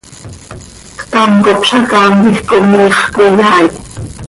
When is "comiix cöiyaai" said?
2.49-3.67